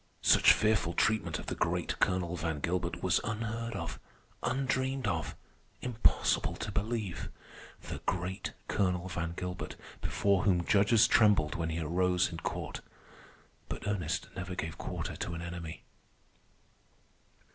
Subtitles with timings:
[0.23, 3.99] Such fearful treatment of the great Colonel Van Gilbert was unheard of,
[4.41, 5.35] undreamed of,
[5.79, 12.37] impossible to believe—the great Colonel Van Gilbert before whom judges trembled when he arose in
[12.39, 12.81] court.
[13.69, 15.83] But Ernest never gave quarter to an enemy.